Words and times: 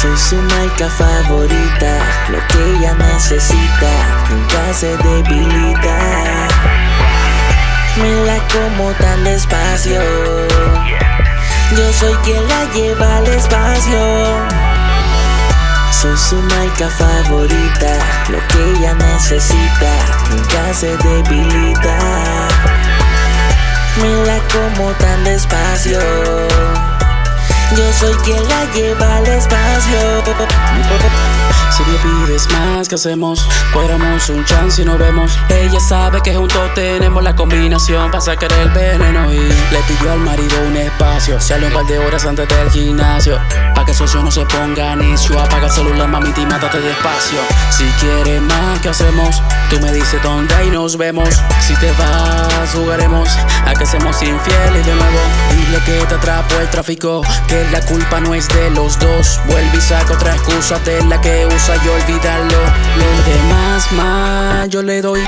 Soy 0.00 0.16
su 0.16 0.36
marca 0.36 0.88
favorita, 0.88 1.98
lo 2.28 2.38
que 2.46 2.76
ella 2.76 2.94
necesita, 2.94 3.90
nunca 4.30 4.72
se 4.72 4.96
debilita. 4.96 5.98
Me 7.96 8.24
la 8.24 8.38
como 8.46 8.92
tan 8.92 9.24
despacio, 9.24 10.00
yo 11.76 11.92
soy 11.94 12.14
quien 12.22 12.48
la 12.48 12.64
lleva 12.72 13.16
al 13.16 13.26
espacio. 13.26 13.98
Soy 15.90 16.16
su 16.16 16.36
marca 16.42 16.88
favorita, 16.90 17.98
lo 18.28 18.38
que 18.46 18.78
ella 18.78 18.94
necesita, 18.94 19.92
nunca 20.30 20.74
se 20.74 20.96
debilita. 20.96 21.98
Me 24.00 24.26
la 24.28 24.38
como 24.46 24.92
tan 24.92 25.24
despacio. 25.24 25.98
Yo 27.76 27.92
soy 27.92 28.14
quien 28.24 28.48
la 28.48 28.64
lleva 28.72 29.16
al 29.16 29.26
espacio. 29.26 29.98
Si 31.70 31.82
me 31.84 31.98
pides 31.98 32.48
más, 32.50 32.88
¿qué 32.88 32.94
hacemos? 32.94 33.46
Cuadramos 33.72 34.28
un 34.30 34.44
chance 34.44 34.82
y 34.82 34.84
nos 34.84 34.98
vemos. 34.98 35.38
Ella 35.50 35.78
sabe 35.78 36.20
que 36.22 36.34
juntos 36.34 36.74
tenemos 36.74 37.22
la 37.22 37.36
combinación 37.36 38.10
para 38.10 38.20
sacar 38.22 38.50
el 38.52 38.70
veneno 38.70 39.32
y 39.32 39.38
le 39.38 39.82
pidió 39.86 40.12
al 40.12 40.20
marido 40.20 40.56
un 40.66 40.76
espacio. 40.76 41.40
Sale 41.40 41.66
un 41.66 41.72
par 41.72 41.86
de 41.86 41.98
horas 41.98 42.24
antes 42.24 42.48
del 42.48 42.70
gimnasio. 42.70 43.38
Pa' 43.78 43.84
que 43.84 43.94
socio 43.94 44.20
no 44.24 44.30
se 44.32 44.44
ponga 44.46 44.96
necio. 44.96 45.38
Apaga 45.38 45.66
el 45.66 45.72
celular, 45.72 46.08
mamita, 46.08 46.40
y 46.40 46.46
mátate 46.46 46.80
despacio. 46.80 47.38
Si 47.70 47.84
quieres 48.00 48.42
más, 48.42 48.80
¿qué 48.80 48.88
hacemos? 48.88 49.40
Tú 49.70 49.78
me 49.78 49.92
dices 49.92 50.20
dónde 50.20 50.52
y 50.66 50.70
nos 50.72 50.96
vemos. 50.96 51.28
Si 51.60 51.76
te 51.76 51.92
vas, 51.92 52.72
jugaremos 52.74 53.28
a 53.64 53.74
que 53.74 53.86
seamos 53.86 54.20
infieles 54.20 54.84
de 54.84 54.94
nuevo. 54.96 55.20
Dile 55.52 55.78
que 55.84 56.04
te 56.06 56.14
atrapo 56.16 56.56
el 56.58 56.68
tráfico, 56.70 57.22
que 57.46 57.64
la 57.70 57.80
culpa 57.82 58.18
no 58.18 58.34
es 58.34 58.48
de 58.48 58.68
los 58.70 58.98
dos. 58.98 59.40
Vuelve 59.46 59.76
y 59.76 59.80
saca 59.80 60.12
otra 60.12 60.34
excusa 60.34 60.80
de 60.80 61.04
la 61.04 61.20
que 61.20 61.46
usa 61.46 61.76
y 61.76 61.88
olvídalo. 61.88 62.58
Lo 62.96 63.30
demás 63.30 63.92
más 63.92 64.68
yo 64.70 64.82
le 64.82 65.00
doy. 65.00 65.20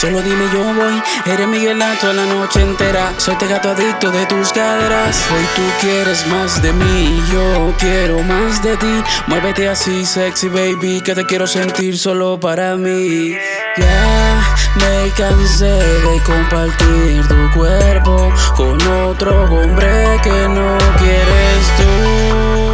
Solo 0.00 0.22
dime 0.22 0.44
yo 0.52 0.62
voy, 0.62 1.02
eres 1.26 1.48
Miguelato 1.48 2.12
la 2.12 2.24
noche 2.24 2.62
entera. 2.62 3.12
Soy 3.16 3.34
te 3.34 3.48
gato 3.48 3.70
adicto 3.70 4.12
de 4.12 4.26
tus 4.26 4.52
caderas. 4.52 5.26
Hoy 5.28 5.44
tú 5.56 5.62
quieres 5.80 6.24
más 6.28 6.62
de 6.62 6.72
mí, 6.72 7.20
yo 7.32 7.74
quiero 7.80 8.22
más 8.22 8.62
de 8.62 8.76
ti. 8.76 9.02
Muévete 9.26 9.68
así, 9.68 10.06
sexy 10.06 10.50
baby, 10.50 11.00
que 11.00 11.16
te 11.16 11.26
quiero 11.26 11.48
sentir 11.48 11.98
solo 11.98 12.38
para 12.38 12.76
mí. 12.76 13.36
Ya 13.76 14.40
me 14.76 15.10
cansé 15.16 15.66
de 15.66 16.22
compartir 16.22 17.26
tu 17.26 17.58
cuerpo 17.58 18.32
con 18.56 18.80
otro 19.02 19.46
hombre 19.46 20.20
que 20.22 20.48
no 20.48 20.78
quieres 21.00 21.66
tú. 21.76 22.67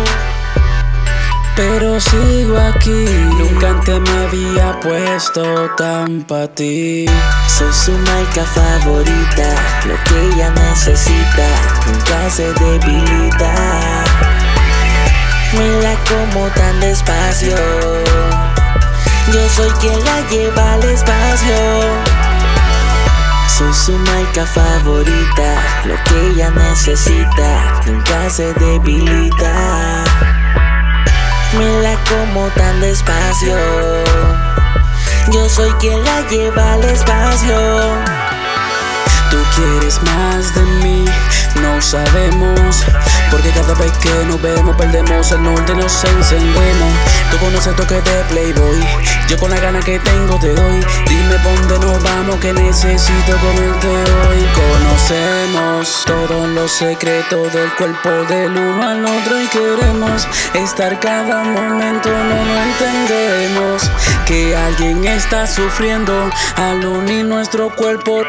Pero 1.56 2.00
sigo 2.00 2.58
aquí, 2.58 3.04
nunca 3.38 3.70
antes 3.70 4.00
me 4.00 4.24
había 4.26 4.80
puesto 4.80 5.70
tan 5.76 6.22
pa' 6.22 6.48
ti. 6.48 7.06
Soy 7.46 7.72
su 7.72 7.92
marca 7.92 8.44
favorita, 8.44 9.54
lo 9.86 9.94
que 10.02 10.34
ella 10.34 10.50
necesita, 10.50 11.46
nunca 11.86 12.28
se 12.28 12.52
debilita. 12.54 13.54
Me 15.52 15.68
la 15.80 15.94
como 16.08 16.48
tan 16.48 16.80
despacio. 16.80 17.54
Yo 19.32 19.48
soy 19.48 19.70
quien 19.80 20.04
la 20.04 20.28
lleva 20.28 20.72
al 20.72 20.82
espacio. 20.82 21.54
Soy 23.46 23.72
su 23.72 23.92
marca 23.92 24.44
favorita, 24.44 25.62
lo 25.84 25.94
que 26.02 26.30
ella 26.30 26.50
necesita, 26.50 27.80
nunca 27.86 28.28
se 28.28 28.52
debilita. 28.54 30.03
Me 31.58 31.82
la 31.82 31.96
como 32.08 32.48
tan 32.50 32.80
despacio. 32.80 33.56
Yo 35.32 35.48
soy 35.48 35.70
quien 35.74 36.04
la 36.04 36.20
lleva 36.28 36.72
al 36.72 36.84
espacio. 36.84 37.56
Tú 39.30 39.36
quieres 39.54 40.00
más 40.02 40.54
de 40.54 40.62
mí, 40.62 41.04
no 41.62 41.80
sabemos. 41.80 42.84
Porque 43.34 43.50
cada 43.50 43.74
vez 43.74 43.90
que 43.98 44.10
nos 44.26 44.40
vemos 44.40 44.76
perdemos 44.76 45.32
el 45.32 45.42
norte, 45.42 45.74
nos 45.74 46.04
encendemos. 46.04 46.92
Tú 47.32 47.38
conoces 47.38 47.66
el 47.66 47.74
toque 47.74 47.96
de 47.96 48.24
Playboy, 48.28 48.80
yo 49.28 49.36
con 49.38 49.50
la 49.50 49.58
gana 49.58 49.80
que 49.80 49.98
tengo 49.98 50.38
te 50.38 50.54
doy. 50.54 50.80
Dime 51.08 51.36
dónde 51.42 51.84
nos 51.84 52.00
vamos 52.00 52.36
que 52.36 52.52
necesito 52.52 53.36
comerte 53.38 53.88
hoy. 53.88 54.46
Conocemos 54.54 56.04
todos 56.06 56.48
los 56.50 56.70
secretos 56.70 57.52
del 57.52 57.72
cuerpo 57.74 58.08
del 58.28 58.56
uno 58.56 58.88
al 58.88 59.04
otro 59.04 59.42
y 59.42 59.48
queremos 59.48 60.28
estar 60.54 61.00
cada 61.00 61.42
momento, 61.42 62.10
no 62.10 62.44
lo 62.44 62.62
entendemos. 62.62 63.90
Que 64.26 64.54
alguien 64.56 65.04
está 65.06 65.48
sufriendo 65.48 66.30
al 66.54 66.86
unir 66.86 67.24
nuestro 67.24 67.68
cuerpo. 67.74 68.22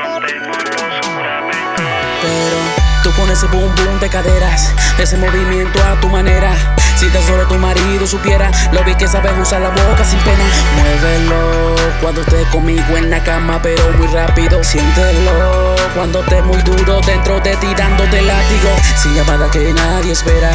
Tú 3.06 3.12
con 3.12 3.30
ese 3.30 3.46
boom 3.46 3.72
boom 3.76 4.00
de 4.00 4.10
caderas, 4.10 4.74
ese 4.98 5.16
movimiento 5.16 5.80
a 5.84 5.94
tu 6.02 6.10
manera. 6.10 6.56
Si 6.98 7.08
tan 7.10 7.22
solo 7.22 7.46
tu 7.46 7.54
marido 7.54 8.08
supiera, 8.08 8.50
lo 8.72 8.84
vi 8.84 8.96
que 8.96 9.08
sabes 9.08 9.32
usar 9.40 9.62
la 9.62 9.70
boca 9.70 10.04
sin 10.04 10.18
pena. 10.22 10.44
Muévelo 10.76 11.76
cuando 12.02 12.22
estés 12.22 12.48
conmigo 12.48 12.98
en 12.98 13.12
la 13.12 13.24
cama, 13.24 13.62
pero 13.62 13.92
muy 14.00 14.08
rápido. 14.08 14.64
Siéntelo 14.64 15.76
cuando 15.94 16.22
estés 16.22 16.44
muy 16.46 16.60
duro 16.64 17.00
dentro 17.02 17.40
de 17.42 17.56
ti, 17.58 17.68
dándote 17.78 18.24
látigo. 18.24 18.70
Sin 18.96 19.14
llamada 19.14 19.52
que 19.52 19.72
nadie 19.72 20.14
espera. 20.14 20.50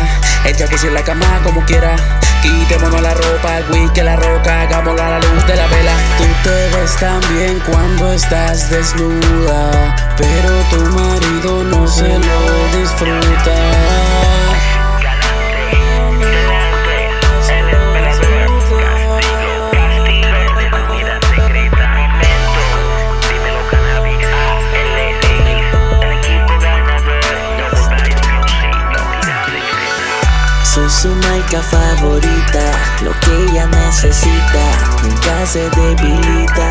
El 0.44 0.56
jacuzzi 0.56 0.88
en 0.88 0.94
la 0.94 1.04
cama 1.04 1.40
como 1.44 1.64
quiera. 1.66 1.94
Quitémonos 2.42 3.00
la 3.00 3.14
ropa, 3.14 3.58
el 3.58 3.70
whisky, 3.70 4.00
la 4.00 4.16
roca, 4.16 4.62
hagámosla 4.62 5.06
a 5.06 5.10
la 5.10 5.18
luz 5.20 5.46
de 5.46 5.54
la 5.54 5.66
vela. 5.68 5.89
Bien 7.00 7.58
cuando 7.60 8.12
estás 8.12 8.68
desnuda, 8.68 9.96
pero 10.18 10.50
tu 10.68 10.80
marido 10.94 11.64
no 11.64 11.88
se 11.88 12.18
lo 12.18 12.78
disfruta. 12.78 13.56
Su 30.90 31.08
marca 31.08 31.62
favorita, 31.62 32.72
lo 33.02 33.12
que 33.20 33.44
ella 33.44 33.66
necesita, 33.68 34.64
nunca 35.02 35.46
se 35.46 35.70
debilita. 35.70 36.69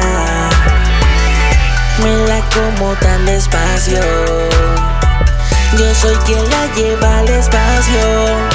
Como 2.54 2.94
tan 2.96 3.26
despacio. 3.26 4.00
Yo 5.78 5.96
soy 5.96 6.16
quien 6.26 6.50
la 6.50 6.66
lleva 6.76 7.20
al 7.20 7.30
espacio. 7.30 8.49